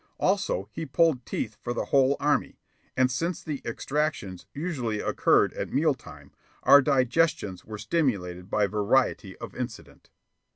Also, 0.19 0.67
he 0.71 0.83
pulled 0.83 1.27
teeth 1.27 1.57
for 1.61 1.73
the 1.75 1.85
whole 1.93 2.17
army, 2.19 2.57
and, 2.97 3.11
since 3.11 3.43
the 3.43 3.61
extractions 3.63 4.47
usually 4.51 4.99
occurred 4.99 5.53
at 5.53 5.71
meal 5.71 5.93
time, 5.93 6.31
our 6.63 6.81
digestions 6.81 7.65
were 7.65 7.77
stimulated 7.77 8.49
by 8.49 8.65
variety 8.65 9.37
of 9.37 9.53
incident. 9.53 10.09